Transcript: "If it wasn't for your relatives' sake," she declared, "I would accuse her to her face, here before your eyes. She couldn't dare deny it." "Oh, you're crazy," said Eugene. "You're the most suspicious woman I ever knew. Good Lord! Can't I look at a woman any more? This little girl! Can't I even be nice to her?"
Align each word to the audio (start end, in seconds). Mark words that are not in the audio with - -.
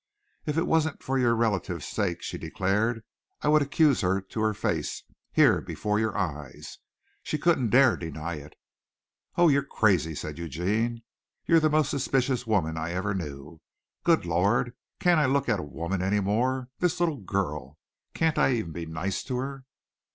"If 0.47 0.57
it 0.57 0.65
wasn't 0.65 1.03
for 1.03 1.19
your 1.19 1.35
relatives' 1.35 1.85
sake," 1.87 2.23
she 2.23 2.39
declared, 2.39 3.03
"I 3.43 3.49
would 3.49 3.61
accuse 3.61 4.01
her 4.01 4.19
to 4.19 4.39
her 4.41 4.55
face, 4.55 5.03
here 5.31 5.61
before 5.61 5.99
your 5.99 6.17
eyes. 6.17 6.79
She 7.21 7.37
couldn't 7.37 7.69
dare 7.69 7.95
deny 7.95 8.37
it." 8.37 8.55
"Oh, 9.37 9.47
you're 9.47 9.61
crazy," 9.61 10.15
said 10.15 10.39
Eugene. 10.39 11.03
"You're 11.45 11.59
the 11.59 11.69
most 11.69 11.91
suspicious 11.91 12.47
woman 12.47 12.77
I 12.77 12.93
ever 12.93 13.13
knew. 13.13 13.61
Good 14.03 14.25
Lord! 14.25 14.73
Can't 14.99 15.19
I 15.19 15.27
look 15.27 15.47
at 15.47 15.59
a 15.59 15.63
woman 15.63 16.01
any 16.01 16.19
more? 16.19 16.69
This 16.79 16.99
little 16.99 17.17
girl! 17.17 17.77
Can't 18.15 18.39
I 18.39 18.53
even 18.53 18.71
be 18.71 18.87
nice 18.87 19.21
to 19.25 19.37
her?" 19.37 19.65